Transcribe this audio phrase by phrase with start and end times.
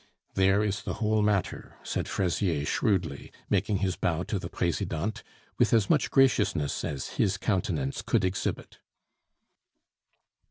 [0.33, 5.21] "There is the whole matter," said Fraisier shrewdly, making his bow to the Presidente
[5.59, 8.79] with as much graciousness as his countenance could exhibit.